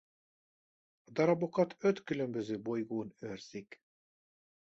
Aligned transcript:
A 1.03 1.11
darabokat 1.11 1.75
öt 1.79 2.03
különböző 2.03 2.59
bolygón 2.61 3.13
őrzik. 3.19 3.81